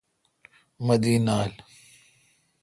[0.85, 1.51] مہ دی نال۔